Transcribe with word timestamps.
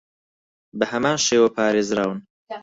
بەهەمان 0.79 1.17
شێوە 1.27 1.49
پارێزراون 1.57 2.19